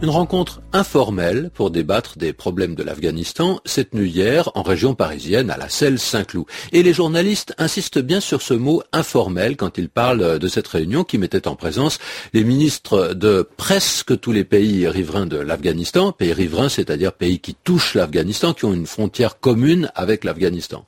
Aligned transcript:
Une 0.00 0.10
rencontre 0.10 0.60
informelle 0.72 1.50
pour 1.52 1.72
débattre 1.72 2.18
des 2.18 2.32
problèmes 2.32 2.76
de 2.76 2.84
l'Afghanistan 2.84 3.58
s'est 3.64 3.86
tenue 3.86 4.06
hier 4.06 4.48
en 4.54 4.62
région 4.62 4.94
parisienne 4.94 5.50
à 5.50 5.56
la 5.56 5.68
Selle 5.68 5.98
Saint-Cloud. 5.98 6.44
Et 6.70 6.84
les 6.84 6.92
journalistes 6.92 7.52
insistent 7.58 7.98
bien 7.98 8.20
sur 8.20 8.40
ce 8.40 8.54
mot 8.54 8.80
informel 8.92 9.56
quand 9.56 9.76
ils 9.76 9.88
parlent 9.88 10.38
de 10.38 10.48
cette 10.48 10.68
réunion 10.68 11.02
qui 11.02 11.18
mettait 11.18 11.48
en 11.48 11.56
présence 11.56 11.98
les 12.32 12.44
ministres 12.44 13.12
de 13.12 13.48
presque 13.56 14.20
tous 14.20 14.30
les 14.30 14.44
pays 14.44 14.86
riverains 14.86 15.26
de 15.26 15.36
l'Afghanistan, 15.36 16.12
pays 16.12 16.32
riverains, 16.32 16.68
c'est-à-dire 16.68 17.12
pays 17.12 17.40
qui 17.40 17.56
touchent 17.56 17.94
l'Afghanistan, 17.94 18.54
qui 18.54 18.66
ont 18.66 18.74
une 18.74 18.86
frontière 18.86 19.40
commune 19.40 19.90
avec 19.96 20.22
l'Afghanistan. 20.22 20.86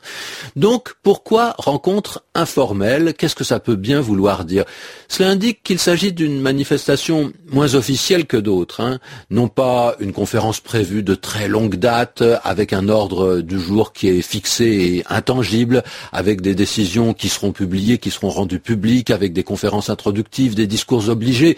Donc, 0.55 0.95
pourquoi 1.02 1.56
rencontre 1.59 2.23
informelle? 2.37 3.15
Qu'est-ce 3.15 3.34
que 3.34 3.42
ça 3.42 3.59
peut 3.59 3.74
bien 3.74 4.01
vouloir 4.01 4.45
dire? 4.45 4.66
Cela 5.09 5.30
indique 5.30 5.65
qu'il 5.65 5.80
s'agit 5.80 6.12
d'une 6.12 6.41
manifestation 6.41 7.33
moins 7.48 7.74
officielle 7.74 8.27
que 8.27 8.37
d'autres. 8.37 8.80
Hein 8.80 8.99
non 9.30 9.48
pas 9.48 9.96
une 10.00 10.12
conférence 10.12 10.60
prévue 10.60 11.02
de 11.02 11.14
très 11.14 11.48
longue 11.48 11.77
date, 11.77 12.22
avec 12.45 12.72
un 12.72 12.88
ordre 12.88 13.40
du 13.40 13.60
jour 13.60 13.92
qui 13.92 14.09
est 14.09 14.23
fixé 14.23 14.64
et 14.64 15.04
intangible, 15.09 15.82
avec 16.12 16.40
des 16.40 16.54
décisions 16.54 17.14
qui 17.14 17.28
seront 17.28 17.52
publiées, 17.52 17.98
qui 17.98 18.10
seront 18.10 18.30
rendues 18.30 18.60
publiques, 18.60 19.10
avec 19.10 19.32
des 19.32 19.45
conférences 19.45 19.90
introductives, 19.90 20.54
des 20.54 20.66
discours 20.66 21.09
obligés. 21.09 21.56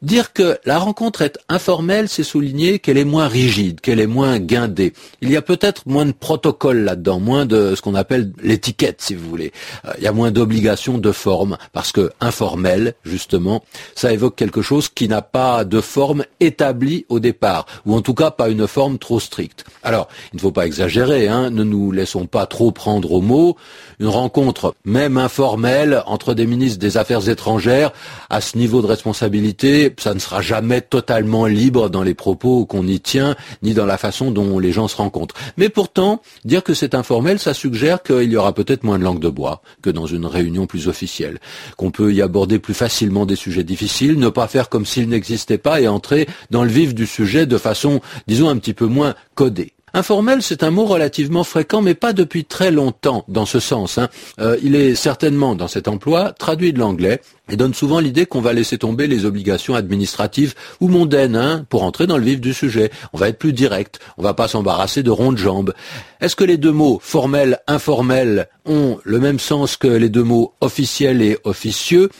Dire 0.00 0.32
que 0.32 0.58
la 0.64 0.78
rencontre 0.78 1.22
est 1.22 1.40
informelle, 1.48 2.08
c'est 2.08 2.22
souligner 2.22 2.78
qu'elle 2.78 2.98
est 2.98 3.04
moins 3.04 3.26
rigide, 3.26 3.80
qu'elle 3.80 3.98
est 3.98 4.06
moins 4.06 4.38
guindée. 4.38 4.92
Il 5.22 5.30
y 5.30 5.36
a 5.36 5.42
peut-être 5.42 5.88
moins 5.88 6.06
de 6.06 6.12
protocole 6.12 6.84
là-dedans, 6.84 7.18
moins 7.18 7.46
de 7.46 7.74
ce 7.74 7.82
qu'on 7.82 7.96
appelle 7.96 8.30
l'étiquette, 8.40 9.02
si 9.02 9.16
vous 9.16 9.28
voulez. 9.28 9.52
Euh, 9.86 9.92
il 9.98 10.04
y 10.04 10.06
a 10.06 10.12
moins 10.12 10.30
d'obligations 10.30 10.98
de 10.98 11.10
forme, 11.10 11.58
parce 11.72 11.90
que 11.90 12.12
informel, 12.20 12.94
justement, 13.02 13.64
ça 13.96 14.12
évoque 14.12 14.36
quelque 14.36 14.62
chose 14.62 14.88
qui 14.88 15.08
n'a 15.08 15.20
pas 15.20 15.64
de 15.64 15.80
forme 15.80 16.24
établie 16.38 17.04
au 17.08 17.18
départ, 17.18 17.66
ou 17.84 17.96
en 17.96 18.00
tout 18.00 18.14
cas 18.14 18.30
pas 18.30 18.50
une 18.50 18.68
forme 18.68 18.98
trop 18.98 19.18
stricte. 19.18 19.64
Alors, 19.82 20.06
il 20.32 20.36
ne 20.36 20.40
faut 20.40 20.52
pas 20.52 20.66
exagérer, 20.66 21.26
hein, 21.26 21.50
ne 21.50 21.64
nous 21.64 21.90
laissons 21.90 22.26
pas 22.26 22.46
trop 22.46 22.70
prendre 22.70 23.10
au 23.10 23.20
mot. 23.20 23.56
Une 23.98 24.06
rencontre, 24.06 24.76
même 24.84 25.16
informelle, 25.16 26.04
entre 26.06 26.34
des 26.34 26.46
ministres 26.46 26.78
des 26.78 26.98
Affaires 26.98 27.28
étrangères, 27.28 27.90
à 28.30 28.40
ce 28.40 28.56
niveau 28.56 28.80
de 28.80 28.86
responsabilité, 28.86 29.87
ça 29.98 30.14
ne 30.14 30.18
sera 30.18 30.40
jamais 30.40 30.80
totalement 30.80 31.46
libre 31.46 31.88
dans 31.88 32.02
les 32.02 32.14
propos 32.14 32.66
qu'on 32.66 32.86
y 32.86 33.00
tient, 33.00 33.36
ni 33.62 33.74
dans 33.74 33.86
la 33.86 33.98
façon 33.98 34.30
dont 34.30 34.58
les 34.58 34.72
gens 34.72 34.88
se 34.88 34.96
rencontrent. 34.96 35.34
Mais 35.56 35.68
pourtant, 35.68 36.22
dire 36.44 36.62
que 36.62 36.74
c'est 36.74 36.94
informel, 36.94 37.38
ça 37.38 37.54
suggère 37.54 38.02
qu'il 38.02 38.30
y 38.30 38.36
aura 38.36 38.52
peut-être 38.54 38.84
moins 38.84 38.98
de 38.98 39.04
langue 39.04 39.20
de 39.20 39.28
bois 39.28 39.62
que 39.82 39.90
dans 39.90 40.06
une 40.06 40.26
réunion 40.26 40.66
plus 40.66 40.88
officielle, 40.88 41.38
qu'on 41.76 41.90
peut 41.90 42.12
y 42.12 42.22
aborder 42.22 42.58
plus 42.58 42.74
facilement 42.74 43.26
des 43.26 43.36
sujets 43.36 43.64
difficiles, 43.64 44.18
ne 44.18 44.28
pas 44.28 44.48
faire 44.48 44.68
comme 44.68 44.86
s'ils 44.86 45.08
n'existaient 45.08 45.58
pas 45.58 45.80
et 45.80 45.88
entrer 45.88 46.28
dans 46.50 46.64
le 46.64 46.70
vif 46.70 46.94
du 46.94 47.06
sujet 47.06 47.46
de 47.46 47.58
façon, 47.58 48.00
disons, 48.26 48.48
un 48.48 48.56
petit 48.56 48.74
peu 48.74 48.86
moins 48.86 49.14
codée. 49.34 49.72
Informel, 49.94 50.42
c'est 50.42 50.62
un 50.62 50.70
mot 50.70 50.84
relativement 50.84 51.44
fréquent, 51.44 51.82
mais 51.82 51.94
pas 51.94 52.12
depuis 52.12 52.44
très 52.44 52.70
longtemps 52.70 53.24
dans 53.28 53.46
ce 53.46 53.60
sens. 53.60 53.98
Hein. 53.98 54.08
Euh, 54.40 54.56
il 54.62 54.74
est 54.74 54.94
certainement, 54.94 55.54
dans 55.54 55.68
cet 55.68 55.88
emploi, 55.88 56.32
traduit 56.32 56.72
de 56.72 56.78
l'anglais 56.78 57.20
et 57.50 57.56
donne 57.56 57.74
souvent 57.74 58.00
l'idée 58.00 58.26
qu'on 58.26 58.40
va 58.40 58.52
laisser 58.52 58.78
tomber 58.78 59.06
les 59.06 59.24
obligations 59.24 59.74
administratives 59.74 60.54
ou 60.80 60.88
mondaines 60.88 61.36
hein, 61.36 61.64
pour 61.68 61.82
entrer 61.82 62.06
dans 62.06 62.18
le 62.18 62.24
vif 62.24 62.40
du 62.40 62.52
sujet. 62.52 62.90
On 63.12 63.18
va 63.18 63.28
être 63.28 63.38
plus 63.38 63.52
direct, 63.52 64.00
on 64.18 64.22
va 64.22 64.34
pas 64.34 64.48
s'embarrasser 64.48 65.02
de 65.02 65.10
rondes 65.10 65.38
jambes. 65.38 65.72
Est-ce 66.20 66.36
que 66.36 66.44
les 66.44 66.58
deux 66.58 66.72
mots 66.72 66.98
formel, 67.02 67.58
informel 67.66 68.48
ont 68.66 68.98
le 69.04 69.18
même 69.18 69.38
sens 69.38 69.76
que 69.76 69.88
les 69.88 70.08
deux 70.10 70.24
mots 70.24 70.52
officiel 70.60 71.22
et 71.22 71.38
officieux? 71.44 72.10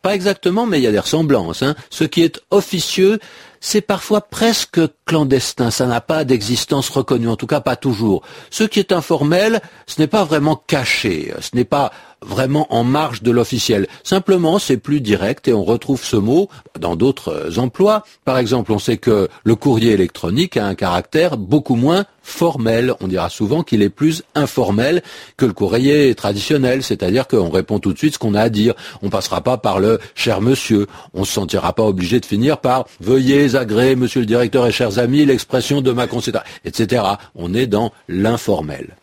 Pas 0.00 0.14
exactement, 0.14 0.64
mais 0.64 0.78
il 0.78 0.84
y 0.84 0.86
a 0.86 0.92
des 0.92 0.98
ressemblances. 0.98 1.62
Hein. 1.62 1.74
Ce 1.90 2.04
qui 2.04 2.22
est 2.22 2.40
officieux, 2.50 3.18
c'est 3.60 3.80
parfois 3.80 4.20
presque 4.20 4.80
clandestin, 5.06 5.70
ça 5.70 5.86
n'a 5.86 6.00
pas 6.00 6.24
d'existence 6.24 6.88
reconnue, 6.90 7.28
en 7.28 7.36
tout 7.36 7.46
cas 7.46 7.60
pas 7.60 7.76
toujours. 7.76 8.22
Ce 8.50 8.64
qui 8.64 8.78
est 8.78 8.92
informel, 8.92 9.60
ce 9.86 10.00
n'est 10.00 10.06
pas 10.06 10.24
vraiment 10.24 10.62
caché, 10.66 11.32
ce 11.40 11.56
n'est 11.56 11.64
pas 11.64 11.92
vraiment 12.20 12.66
en 12.74 12.84
marge 12.84 13.22
de 13.22 13.30
l'officiel. 13.30 13.86
Simplement, 14.02 14.58
c'est 14.58 14.76
plus 14.76 15.00
direct 15.00 15.48
et 15.48 15.52
on 15.52 15.64
retrouve 15.64 16.04
ce 16.04 16.16
mot 16.16 16.48
dans 16.78 16.96
d'autres 16.96 17.58
emplois. 17.58 18.04
Par 18.24 18.38
exemple, 18.38 18.72
on 18.72 18.78
sait 18.78 18.96
que 18.96 19.28
le 19.44 19.54
courrier 19.54 19.92
électronique 19.92 20.56
a 20.56 20.66
un 20.66 20.74
caractère 20.74 21.36
beaucoup 21.36 21.76
moins 21.76 22.04
formel. 22.22 22.92
On 23.00 23.08
dira 23.08 23.30
souvent 23.30 23.62
qu'il 23.62 23.82
est 23.82 23.88
plus 23.88 24.22
informel 24.34 25.02
que 25.36 25.46
le 25.46 25.52
courrier 25.52 26.14
traditionnel, 26.14 26.82
c'est-à-dire 26.82 27.26
qu'on 27.26 27.50
répond 27.50 27.78
tout 27.78 27.92
de 27.92 27.98
suite 27.98 28.14
ce 28.14 28.18
qu'on 28.18 28.34
a 28.34 28.42
à 28.42 28.48
dire. 28.48 28.74
On 29.02 29.10
passera 29.10 29.40
pas 29.40 29.56
par 29.56 29.78
le 29.78 29.98
cher 30.14 30.40
monsieur. 30.40 30.86
On 31.14 31.24
se 31.24 31.32
sentira 31.32 31.72
pas 31.72 31.84
obligé 31.84 32.20
de 32.20 32.26
finir 32.26 32.58
par 32.58 32.86
veuillez 33.00 33.47
agréer, 33.56 33.96
monsieur 33.96 34.20
le 34.20 34.26
directeur 34.26 34.66
et 34.66 34.72
chers 34.72 34.98
amis, 34.98 35.24
l'expression 35.24 35.80
de 35.80 35.92
ma 35.92 36.06
considération, 36.06 36.50
etc. 36.64 37.04
On 37.34 37.54
est 37.54 37.66
dans 37.66 37.92
l'informel. 38.08 38.96